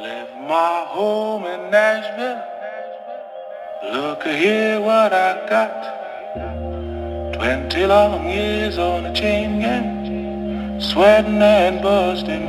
[0.00, 2.40] left my home in Nashville.
[3.92, 7.34] Look here what I got.
[7.34, 12.48] Twenty long years on a chain gang, sweating and busting.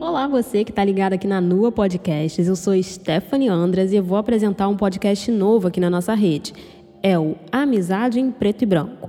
[0.00, 2.46] Olá, você que está ligado aqui na Nua Podcasts.
[2.46, 6.52] Eu sou Stephanie Andras e eu vou apresentar um podcast novo aqui na nossa rede.
[7.02, 9.08] É o Amizade em Preto e Branco.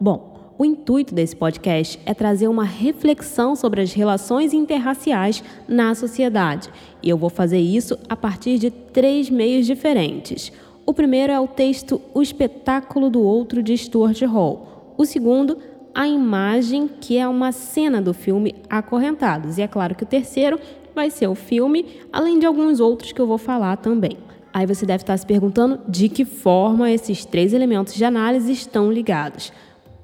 [0.00, 0.25] Bom,
[0.58, 6.70] o intuito desse podcast é trazer uma reflexão sobre as relações interraciais na sociedade.
[7.02, 10.50] E eu vou fazer isso a partir de três meios diferentes.
[10.86, 14.94] O primeiro é o texto O Espetáculo do Outro de Stuart Hall.
[14.96, 15.58] O segundo,
[15.94, 19.58] a imagem, que é uma cena do filme Acorrentados.
[19.58, 20.58] E é claro que o terceiro
[20.94, 24.16] vai ser o filme, além de alguns outros que eu vou falar também.
[24.54, 28.90] Aí você deve estar se perguntando de que forma esses três elementos de análise estão
[28.90, 29.52] ligados.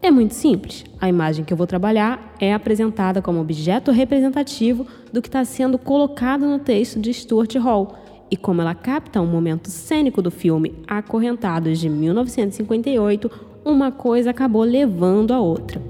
[0.05, 0.84] É muito simples.
[1.01, 5.78] A imagem que eu vou trabalhar é apresentada como objeto representativo do que está sendo
[5.78, 7.95] colocado no texto de Stuart Hall.
[8.28, 13.31] E como ela capta um momento cênico do filme Acorrentados de 1958,
[13.64, 15.81] uma coisa acabou levando a outra.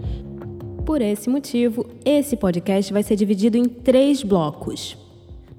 [0.85, 4.95] Por esse motivo, esse podcast vai ser dividido em três blocos.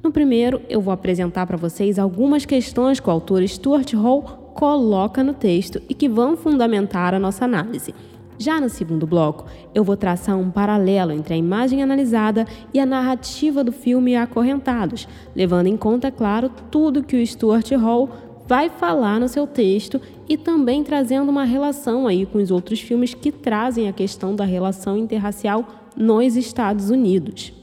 [0.03, 4.21] No primeiro, eu vou apresentar para vocês algumas questões que o autor Stuart Hall
[4.53, 7.95] coloca no texto e que vão fundamentar a nossa análise.
[8.37, 12.85] Já no segundo bloco, eu vou traçar um paralelo entre a imagem analisada e a
[12.85, 18.09] narrativa do filme Acorrentados, levando em conta, claro, tudo que o Stuart Hall
[18.47, 23.13] vai falar no seu texto e também trazendo uma relação aí com os outros filmes
[23.13, 27.62] que trazem a questão da relação interracial nos Estados Unidos.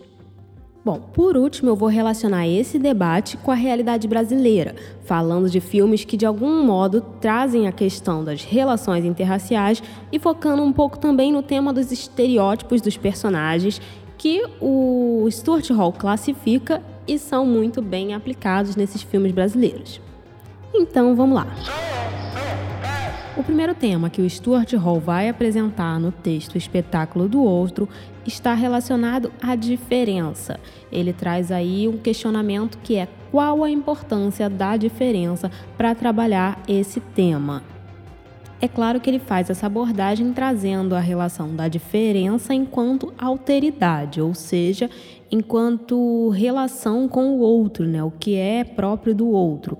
[0.82, 6.06] Bom, por último, eu vou relacionar esse debate com a realidade brasileira, falando de filmes
[6.06, 11.32] que de algum modo trazem a questão das relações interraciais e focando um pouco também
[11.32, 13.78] no tema dos estereótipos dos personagens
[14.16, 20.00] que o Stuart Hall classifica e são muito bem aplicados nesses filmes brasileiros.
[20.72, 21.46] Então, vamos lá.
[23.36, 27.88] O primeiro tema que o Stuart Hall vai apresentar no texto Espetáculo do Outro
[28.30, 30.58] está relacionado à diferença.
[30.90, 37.00] Ele traz aí um questionamento que é qual a importância da diferença para trabalhar esse
[37.00, 37.62] tema.
[38.62, 44.34] É claro que ele faz essa abordagem trazendo a relação da diferença enquanto alteridade, ou
[44.34, 44.90] seja,
[45.30, 48.02] enquanto relação com o outro, né?
[48.02, 49.78] o que é próprio do outro.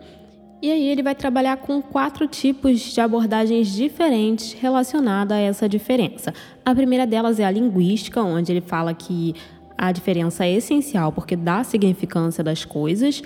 [0.63, 6.35] E aí ele vai trabalhar com quatro tipos de abordagens diferentes relacionadas a essa diferença.
[6.63, 9.35] A primeira delas é a linguística, onde ele fala que
[9.79, 13.23] a diferença é essencial porque dá significância das coisas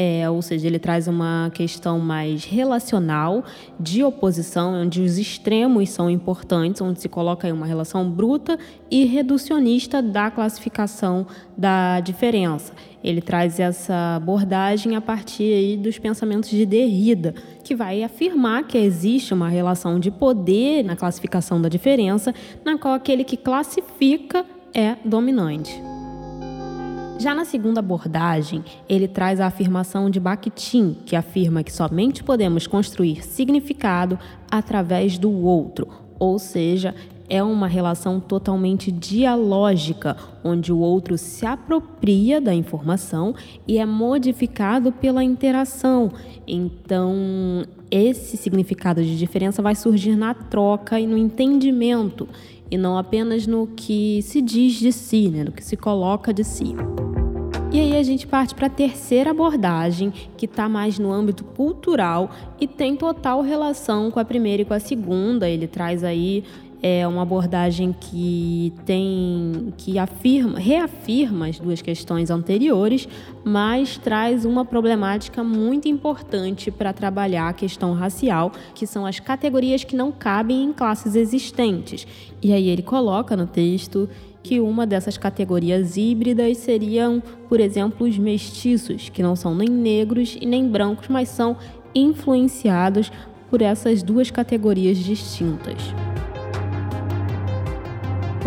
[0.00, 3.42] é, ou seja, ele traz uma questão mais relacional,
[3.80, 8.56] de oposição, onde os extremos são importantes, onde se coloca uma relação bruta
[8.88, 11.26] e reducionista da classificação
[11.56, 12.72] da diferença.
[13.02, 18.78] Ele traz essa abordagem a partir aí dos pensamentos de Derrida, que vai afirmar que
[18.78, 22.32] existe uma relação de poder na classificação da diferença,
[22.64, 25.97] na qual aquele que classifica é dominante.
[27.18, 32.68] Já na segunda abordagem, ele traz a afirmação de Bakhtin, que afirma que somente podemos
[32.68, 34.16] construir significado
[34.48, 36.94] através do outro, ou seja,
[37.28, 43.34] é uma relação totalmente dialógica, onde o outro se apropria da informação
[43.66, 46.12] e é modificado pela interação.
[46.46, 52.28] Então, esse significado de diferença vai surgir na troca e no entendimento,
[52.70, 56.44] e não apenas no que se diz de si, né, no que se coloca de
[56.44, 56.74] si.
[57.70, 62.30] E aí a gente parte para a terceira abordagem, que está mais no âmbito cultural
[62.58, 65.46] e tem total relação com a primeira e com a segunda.
[65.46, 66.44] Ele traz aí
[66.82, 73.08] é uma abordagem que tem que afirma, reafirma as duas questões anteriores,
[73.44, 79.82] mas traz uma problemática muito importante para trabalhar a questão racial, que são as categorias
[79.84, 82.06] que não cabem em classes existentes.
[82.40, 84.08] E aí ele coloca no texto
[84.42, 90.38] que uma dessas categorias híbridas seriam, por exemplo, os mestiços, que não são nem negros
[90.40, 91.56] e nem brancos, mas são
[91.94, 93.10] influenciados
[93.50, 95.76] por essas duas categorias distintas.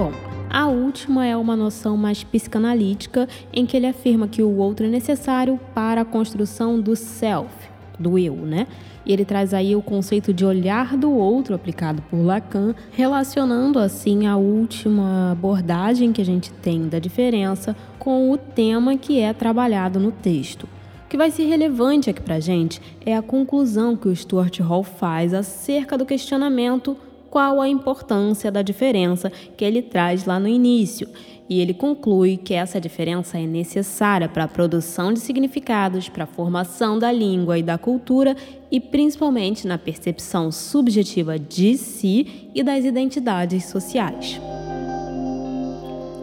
[0.01, 0.13] Bom,
[0.49, 4.89] a última é uma noção mais psicanalítica, em que ele afirma que o outro é
[4.89, 7.53] necessário para a construção do self,
[7.99, 8.65] do eu, né?
[9.05, 14.25] E ele traz aí o conceito de olhar do outro aplicado por Lacan, relacionando assim
[14.25, 19.99] a última abordagem que a gente tem da diferença com o tema que é trabalhado
[19.99, 20.63] no texto.
[21.05, 24.83] O que vai ser relevante aqui para gente é a conclusão que o Stuart Hall
[24.83, 26.97] faz acerca do questionamento
[27.31, 31.07] qual a importância da diferença que ele traz lá no início.
[31.49, 36.27] e ele conclui que essa diferença é necessária para a produção de significados, para a
[36.27, 38.37] formação da língua e da cultura
[38.71, 44.39] e principalmente na percepção subjetiva de si e das identidades sociais.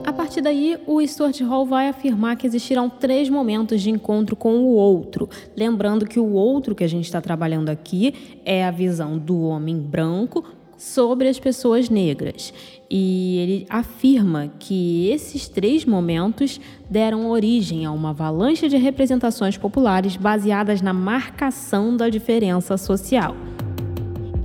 [0.03, 4.61] A partir daí, o Stuart Hall vai afirmar que existirão três momentos de encontro com
[4.61, 5.29] o outro.
[5.55, 9.79] Lembrando que o outro que a gente está trabalhando aqui é a visão do homem
[9.79, 10.43] branco
[10.79, 12.55] sobre as pessoas negras.
[12.89, 16.59] E ele afirma que esses três momentos
[16.89, 23.37] deram origem a uma avalanche de representações populares baseadas na marcação da diferença social.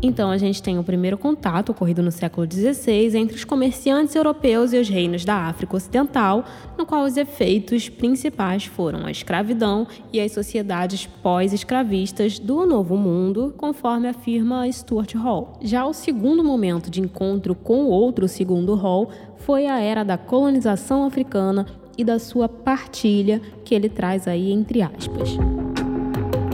[0.06, 4.74] Então, a gente tem o primeiro contato, ocorrido no século XVI, entre os comerciantes europeus
[4.74, 6.44] e os reinos da África Ocidental,
[6.78, 13.54] no qual os efeitos principais foram a escravidão e as sociedades pós-escravistas do Novo Mundo,
[13.56, 15.58] conforme afirma Stuart Hall.
[15.62, 20.18] Já o segundo momento de encontro com o outro segundo Hall foi a era da
[20.18, 21.66] colonização africana
[21.98, 25.38] e da sua partilha, que ele traz aí entre aspas.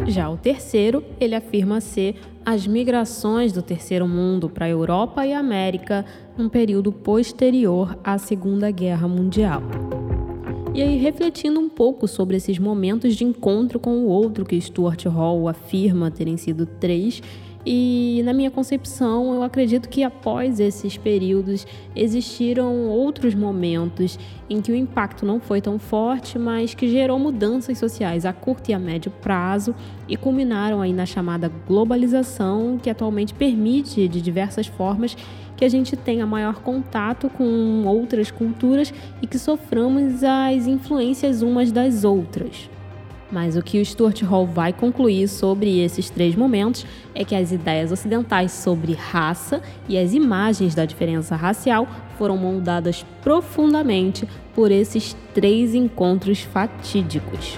[0.06, 2.16] Já o terceiro, ele afirma ser
[2.52, 6.04] as migrações do terceiro mundo para a Europa e América
[6.36, 9.62] num período posterior à Segunda Guerra Mundial.
[10.74, 15.06] E aí, refletindo um pouco sobre esses momentos de encontro com o outro que Stuart
[15.06, 17.22] Hall afirma terem sido três,
[17.66, 24.18] e na minha concepção, eu acredito que após esses períodos existiram outros momentos
[24.50, 28.70] em que o impacto não foi tão forte, mas que gerou mudanças sociais a curto
[28.70, 29.76] e a médio prazo
[30.08, 35.16] e culminaram aí na chamada globalização, que atualmente permite de diversas formas
[35.58, 41.70] que a gente tenha maior contato com outras culturas e que soframos as influências umas
[41.70, 42.70] das outras.
[43.32, 47.52] Mas o que o Stuart Hall vai concluir sobre esses três momentos é que as
[47.52, 51.88] ideias ocidentais sobre raça e as imagens da diferença racial
[52.18, 57.58] foram moldadas profundamente por esses três encontros fatídicos.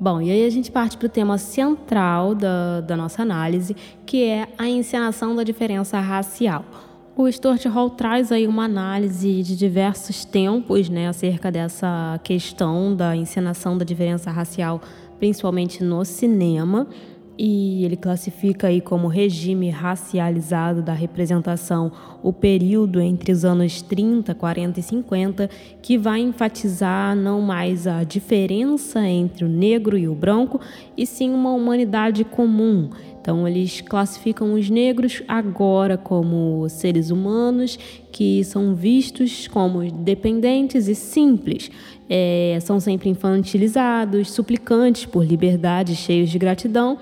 [0.00, 4.24] Bom, e aí a gente parte para o tema central da, da nossa análise, que
[4.24, 6.64] é a encenação da diferença racial.
[7.14, 13.14] O Stuart Hall traz aí uma análise de diversos tempos, né, acerca dessa questão da
[13.14, 14.80] encenação da diferença racial,
[15.18, 16.86] principalmente no cinema,
[17.36, 21.92] e ele classifica aí como regime racializado da representação
[22.22, 25.50] o período entre os anos 30, 40 e 50,
[25.82, 30.58] que vai enfatizar não mais a diferença entre o negro e o branco,
[30.96, 32.88] e sim uma humanidade comum
[33.22, 37.78] então, eles classificam os negros agora como seres humanos
[38.10, 41.70] que são vistos como dependentes e simples.
[42.10, 46.98] É, são sempre infantilizados, suplicantes por liberdade, cheios de gratidão.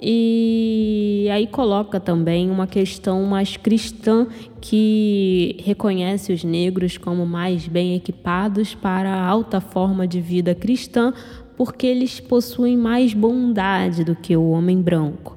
[0.00, 4.28] E aí coloca também uma questão mais cristã
[4.60, 11.12] que reconhece os negros como mais bem equipados para a alta forma de vida cristã,
[11.56, 15.36] porque eles possuem mais bondade do que o homem branco.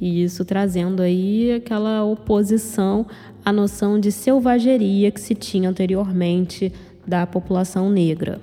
[0.00, 3.06] E isso trazendo aí aquela oposição
[3.44, 6.72] à noção de selvageria que se tinha anteriormente
[7.06, 8.40] da população negra.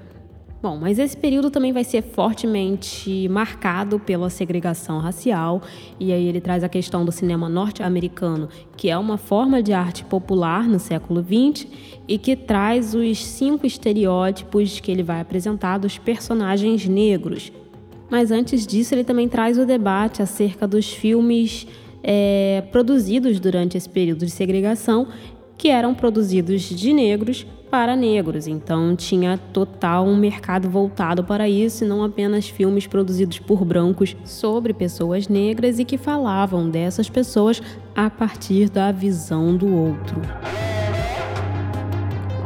[0.62, 5.60] Bom, mas esse período também vai ser fortemente marcado pela segregação racial,
[6.00, 10.06] e aí ele traz a questão do cinema norte-americano, que é uma forma de arte
[10.06, 11.66] popular no século XX
[12.08, 17.52] e que traz os cinco estereótipos que ele vai apresentar dos personagens negros,
[18.12, 21.66] mas antes disso, ele também traz o debate acerca dos filmes
[22.04, 25.08] é, produzidos durante esse período de segregação,
[25.58, 28.48] que eram produzidos de negros para negros.
[28.48, 34.14] Então tinha total um mercado voltado para isso, e não apenas filmes produzidos por brancos
[34.26, 37.62] sobre pessoas negras e que falavam dessas pessoas
[37.96, 40.20] a partir da visão do outro.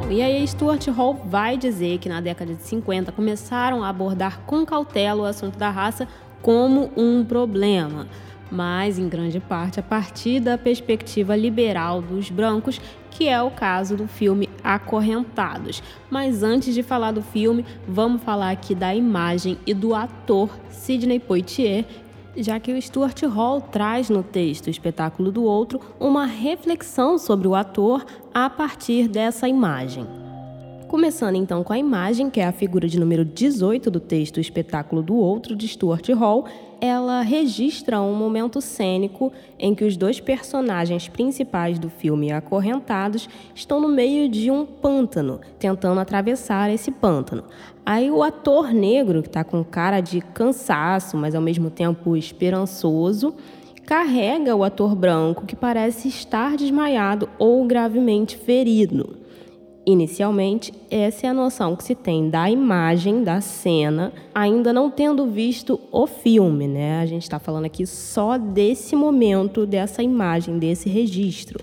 [0.07, 4.63] E aí Stuart Hall vai dizer que na década de 50 começaram a abordar com
[4.63, 6.07] cautela o assunto da raça
[6.43, 8.07] como um problema,
[8.51, 13.97] mas em grande parte a partir da perspectiva liberal dos brancos, que é o caso
[13.97, 15.81] do filme Acorrentados.
[16.09, 21.19] Mas antes de falar do filme, vamos falar aqui da imagem e do ator Sidney
[21.19, 21.83] Poitier,
[22.37, 27.55] já que o Stuart Hall traz no texto Espetáculo do Outro uma reflexão sobre o
[27.55, 30.05] ator a partir dessa imagem.
[30.87, 35.01] Começando então com a imagem, que é a figura de número 18 do texto Espetáculo
[35.01, 36.45] do Outro, de Stuart Hall,
[36.79, 43.81] ela registra um momento cênico em que os dois personagens principais do filme acorrentados estão
[43.81, 47.43] no meio de um pântano, tentando atravessar esse pântano.
[47.85, 53.35] Aí o ator negro, que está com cara de cansaço, mas ao mesmo tempo esperançoso,
[53.85, 59.17] carrega o ator branco, que parece estar desmaiado ou gravemente ferido.
[59.85, 65.27] Inicialmente, essa é a noção que se tem da imagem da cena, ainda não tendo
[65.27, 66.99] visto o filme, né?
[67.01, 71.59] A gente está falando aqui só desse momento, dessa imagem, desse registro.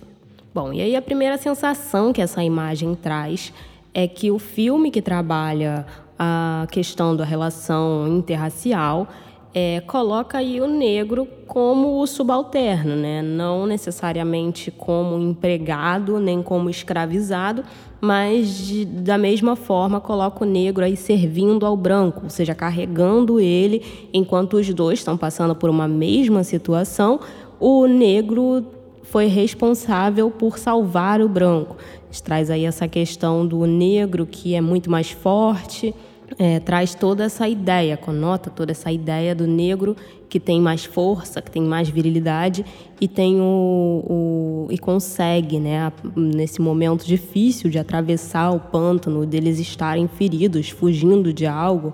[0.55, 3.53] Bom, e aí a primeira sensação que essa imagem traz
[3.93, 5.85] é que o filme que trabalha
[6.25, 9.09] a questão da relação interracial
[9.53, 13.21] é, coloca aí o negro como o subalterno, né?
[13.21, 17.65] não necessariamente como empregado nem como escravizado,
[18.01, 23.41] mas de, da mesma forma coloca o negro aí servindo ao branco, ou seja, carregando
[23.41, 23.83] ele
[24.15, 27.19] enquanto os dois estão passando por uma mesma situação.
[27.59, 28.65] O negro
[29.03, 31.77] foi responsável por salvar o branco.
[32.23, 35.93] Traz aí essa questão do negro que é muito mais forte
[36.39, 39.97] é, traz toda essa ideia, conota toda essa ideia do negro
[40.29, 42.65] que tem mais força, que tem mais virilidade
[43.01, 49.59] e tem o, o e consegue, né, nesse momento difícil de atravessar o pântano, deles
[49.59, 51.93] estarem feridos, fugindo de algo,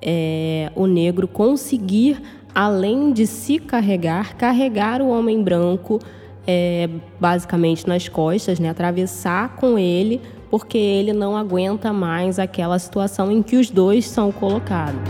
[0.00, 2.22] é, o negro conseguir,
[2.54, 5.98] além de se carregar, carregar o homem branco
[6.46, 6.88] é,
[7.18, 10.20] basicamente nas costas, né, atravessar com ele
[10.56, 15.02] porque ele não aguenta mais aquela situação em que os dois são colocados.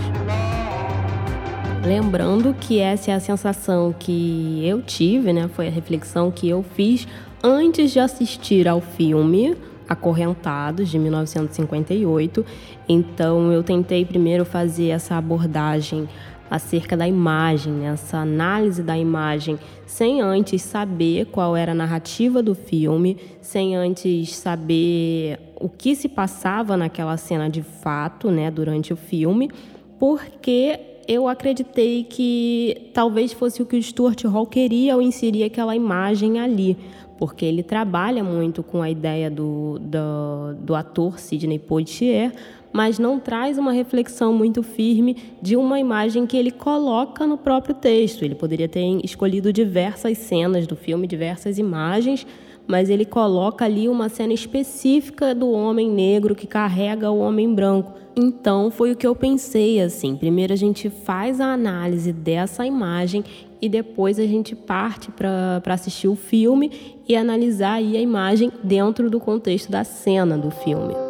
[1.84, 5.46] Lembrando que essa é a sensação que eu tive, né?
[5.48, 7.06] Foi a reflexão que eu fiz
[7.42, 9.54] antes de assistir ao filme
[9.86, 12.42] Acorrentados de 1958.
[12.88, 16.08] Então eu tentei primeiro fazer essa abordagem
[16.50, 22.54] acerca da imagem, essa análise da imagem, sem antes saber qual era a narrativa do
[22.54, 28.96] filme, sem antes saber o que se passava naquela cena de fato, né, durante o
[28.96, 29.50] filme,
[29.98, 35.76] porque eu acreditei que talvez fosse o que o Stuart Hall queria ao inserir aquela
[35.76, 36.76] imagem ali,
[37.18, 42.32] porque ele trabalha muito com a ideia do, do, do ator Sidney Poitier,
[42.74, 47.72] mas não traz uma reflexão muito firme de uma imagem que ele coloca no próprio
[47.72, 48.24] texto.
[48.24, 52.26] Ele poderia ter escolhido diversas cenas do filme, diversas imagens,
[52.66, 57.92] mas ele coloca ali uma cena específica do homem negro que carrega o homem branco.
[58.16, 60.16] Então foi o que eu pensei assim.
[60.16, 63.22] Primeiro a gente faz a análise dessa imagem
[63.62, 66.72] e depois a gente parte para assistir o filme
[67.08, 71.03] e analisar aí a imagem dentro do contexto da cena do filme.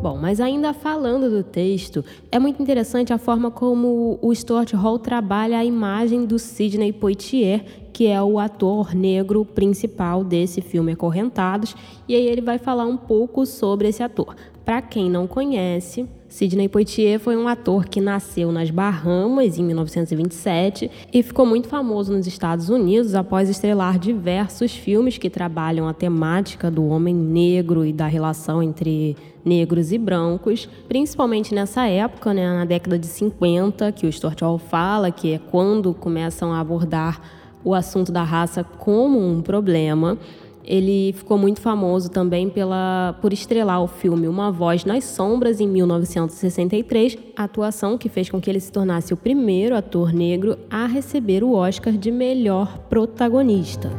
[0.00, 2.02] Bom, mas ainda falando do texto,
[2.32, 7.62] é muito interessante a forma como o Stuart Hall trabalha a imagem do Sidney Poitier,
[7.92, 11.76] que é o ator negro principal desse filme Acorrentados,
[12.08, 14.34] e aí ele vai falar um pouco sobre esse ator.
[14.64, 20.88] Para quem não conhece, Sidney Poitier foi um ator que nasceu nas Bahamas em 1927
[21.12, 26.70] e ficou muito famoso nos Estados Unidos após estrelar diversos filmes que trabalham a temática
[26.70, 32.64] do homem negro e da relação entre negros e brancos, principalmente nessa época, né, na
[32.64, 37.20] década de 50, que o Stuart Hall fala que é quando começam a abordar
[37.64, 40.16] o assunto da raça como um problema.
[40.70, 45.66] Ele ficou muito famoso também pela, por estrelar o filme Uma Voz nas Sombras, em
[45.66, 51.42] 1963, atuação que fez com que ele se tornasse o primeiro ator negro a receber
[51.42, 53.90] o Oscar de melhor protagonista.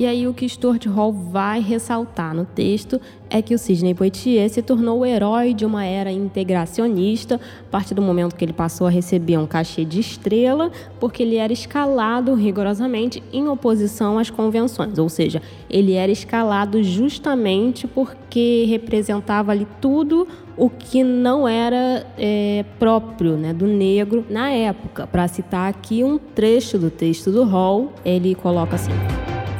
[0.00, 4.48] E aí o que Stuart Hall vai ressaltar no texto é que o Sidney Poitier
[4.48, 8.86] se tornou o herói de uma era integracionista a partir do momento que ele passou
[8.86, 14.98] a receber um cachê de estrela, porque ele era escalado rigorosamente em oposição às convenções,
[14.98, 20.26] ou seja, ele era escalado justamente porque representava ali tudo
[20.56, 25.06] o que não era é, próprio né, do negro na época.
[25.06, 28.92] Para citar aqui um trecho do texto do Hall, ele coloca assim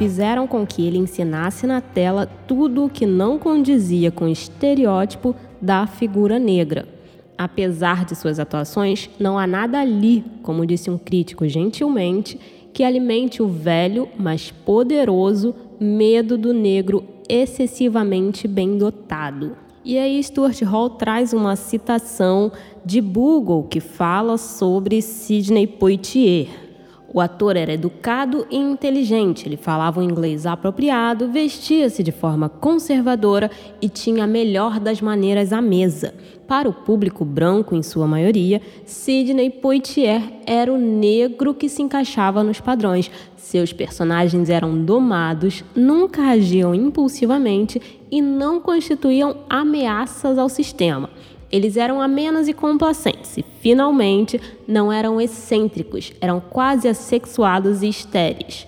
[0.00, 5.36] fizeram com que ele ensinasse na tela tudo o que não condizia com o estereótipo
[5.60, 6.88] da figura negra.
[7.36, 12.40] Apesar de suas atuações, não há nada ali, como disse um crítico gentilmente,
[12.72, 19.54] que alimente o velho, mas poderoso medo do negro excessivamente bem dotado.
[19.84, 22.50] E aí Stuart Hall traz uma citação
[22.86, 26.69] de Bugle que fala sobre Sidney Poitier.
[27.12, 33.50] O ator era educado e inteligente, ele falava um inglês apropriado, vestia-se de forma conservadora
[33.82, 36.14] e tinha a melhor das maneiras à mesa.
[36.46, 42.44] Para o público branco, em sua maioria, Sidney Poitier era o negro que se encaixava
[42.44, 43.10] nos padrões.
[43.36, 51.10] Seus personagens eram domados, nunca agiam impulsivamente e não constituíam ameaças ao sistema.
[51.50, 58.66] Eles eram amenos e complacentes e, finalmente, não eram excêntricos, eram quase assexuados e estéreis.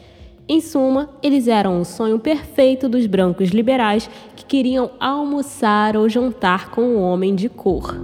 [0.49, 6.71] Em suma, eles eram o sonho perfeito dos brancos liberais que queriam almoçar ou jantar
[6.71, 7.97] com um homem de cor.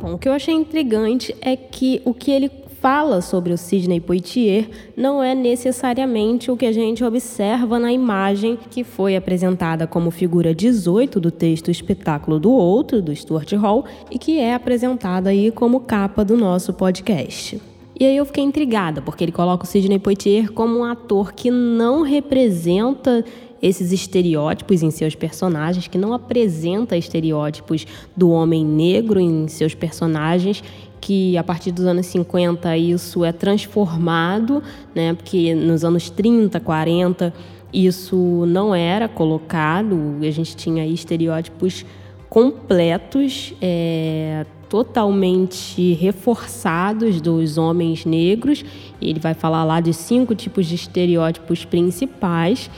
[0.00, 2.48] Bom, o que eu achei intrigante é que o que ele
[2.82, 8.58] fala sobre o Sidney Poitier não é necessariamente o que a gente observa na imagem
[8.70, 14.18] que foi apresentada como figura 18 do texto Espetáculo do Outro, do Stuart Hall, e
[14.18, 17.60] que é apresentada aí como capa do nosso podcast.
[18.00, 21.52] E aí eu fiquei intrigada, porque ele coloca o Sidney Poitier como um ator que
[21.52, 23.24] não representa
[23.62, 27.86] esses estereótipos em seus personagens, que não apresenta estereótipos
[28.16, 30.64] do homem negro em seus personagens
[31.02, 34.62] que a partir dos anos 50 isso é transformado,
[34.94, 35.12] né?
[35.12, 37.34] Porque nos anos 30, 40
[37.74, 41.84] isso não era colocado, a gente tinha estereótipos
[42.30, 48.64] completos, é, totalmente reforçados dos homens negros.
[49.00, 52.70] Ele vai falar lá de cinco tipos de estereótipos principais.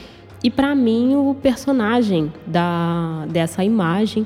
[0.43, 4.25] E para mim o personagem da, dessa imagem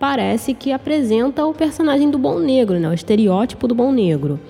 [0.00, 2.88] parece que apresenta o personagem do bom negro, né?
[2.88, 4.40] o estereótipo do bom negro,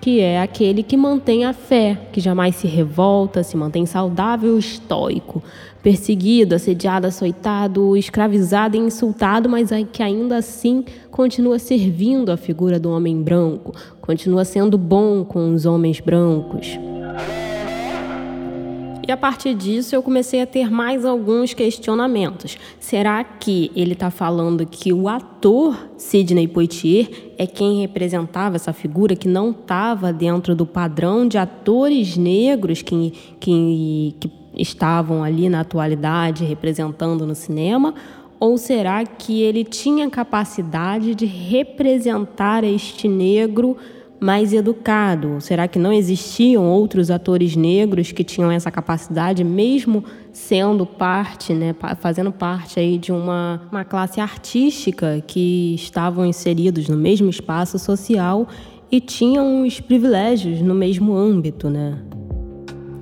[0.00, 5.42] que é aquele que mantém a fé, que jamais se revolta, se mantém saudável estoico,
[5.82, 12.90] perseguido, assediado, açoitado, escravizado e insultado, mas que ainda assim continua servindo a figura do
[12.90, 16.78] homem branco, continua sendo bom com os homens brancos.
[19.06, 22.56] E a partir disso eu comecei a ter mais alguns questionamentos.
[22.78, 29.16] Será que ele está falando que o ator Sidney Poitier é quem representava essa figura
[29.16, 35.60] que não estava dentro do padrão de atores negros que, que, que estavam ali na
[35.60, 37.94] atualidade representando no cinema?
[38.38, 43.76] Ou será que ele tinha capacidade de representar este negro?
[44.22, 45.40] Mais educado?
[45.40, 51.74] Será que não existiam outros atores negros que tinham essa capacidade, mesmo sendo parte, né,
[51.98, 58.46] fazendo parte aí de uma, uma classe artística que estavam inseridos no mesmo espaço social
[58.92, 61.98] e tinham os privilégios no mesmo âmbito, né?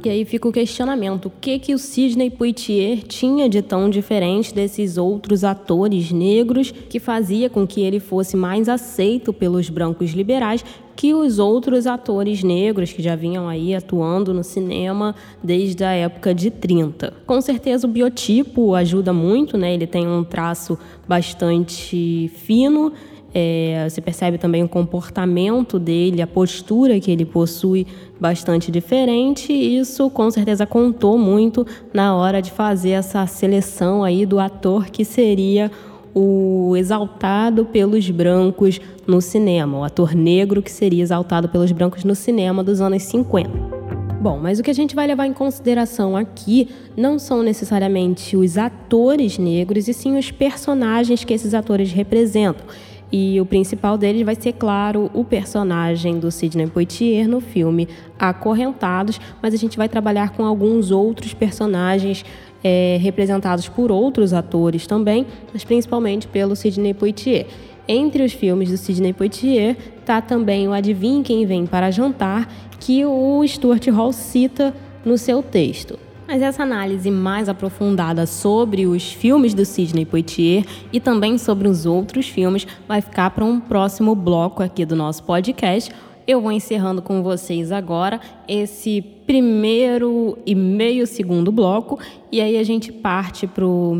[0.02, 4.54] E aí fica o questionamento: o que que o Sidney Poitier tinha de tão diferente
[4.54, 10.64] desses outros atores negros que fazia com que ele fosse mais aceito pelos brancos liberais
[10.96, 16.34] que os outros atores negros que já vinham aí atuando no cinema desde a época
[16.34, 17.14] de 30.
[17.26, 19.72] Com certeza o biotipo ajuda muito, né?
[19.72, 22.92] Ele tem um traço bastante fino,
[23.32, 27.86] é, você percebe também o comportamento dele, a postura que ele possui
[28.18, 29.52] bastante diferente.
[29.52, 35.04] Isso com certeza contou muito na hora de fazer essa seleção aí do ator que
[35.04, 35.70] seria
[36.12, 42.16] o exaltado pelos brancos no cinema, o ator negro que seria exaltado pelos brancos no
[42.16, 43.80] cinema dos anos 50.
[44.20, 48.58] Bom, mas o que a gente vai levar em consideração aqui não são necessariamente os
[48.58, 52.66] atores negros, e sim os personagens que esses atores representam.
[53.12, 59.20] E o principal deles vai ser, claro, o personagem do Sidney Poitier no filme Acorrentados,
[59.42, 62.24] mas a gente vai trabalhar com alguns outros personagens
[62.62, 67.46] é, representados por outros atores também, mas principalmente pelo Sidney Poitier.
[67.88, 73.04] Entre os filmes do Sidney Poitier está também o Adivinhe Quem Vem para Jantar, que
[73.04, 74.72] o Stuart Hall cita
[75.04, 75.98] no seu texto.
[76.30, 81.86] Mas essa análise mais aprofundada sobre os filmes do Sidney Poitier e também sobre os
[81.86, 85.92] outros filmes vai ficar para um próximo bloco aqui do nosso podcast.
[86.28, 91.98] Eu vou encerrando com vocês agora esse primeiro e meio segundo bloco
[92.30, 93.48] e aí a gente parte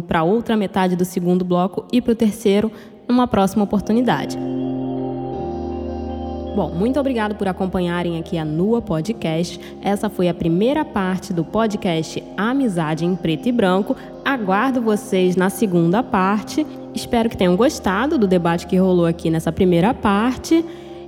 [0.07, 2.71] para outra metade do segundo bloco e para o terceiro
[3.09, 4.39] numa próxima oportunidade.
[6.55, 9.61] Bom, muito obrigado por acompanharem aqui a Nua Podcast.
[9.81, 13.97] Essa foi a primeira parte do podcast Amizade em Preto e Branco.
[14.25, 16.67] Aguardo vocês na segunda parte.
[16.93, 20.65] Espero que tenham gostado do debate que rolou aqui nessa primeira parte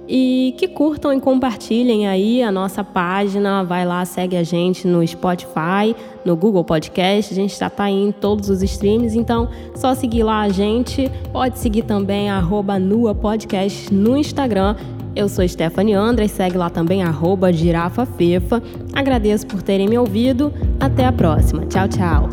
[0.09, 3.65] e que curtam e compartilhem aí a nossa página.
[3.65, 7.33] Vai lá, segue a gente no Spotify, no Google Podcast.
[7.33, 11.11] A gente já está em todos os streams, então só seguir lá a gente.
[11.33, 14.77] Pode seguir também arroba Nua Podcast no Instagram
[15.15, 18.63] eu sou Stephanie Andres, segue lá também arroba girafafefa.
[18.93, 20.53] Agradeço por terem me ouvido.
[20.81, 21.67] Até a próxima.
[21.67, 22.29] Tchau, tchau.